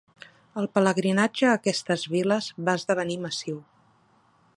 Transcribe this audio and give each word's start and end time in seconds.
El 0.61 0.67
pelegrinatge 0.77 1.45
a 1.49 1.53
aquestes 1.57 2.05
viles 2.13 2.47
va 2.71 2.75
esdevenir 2.81 3.19
massiu. 3.27 3.61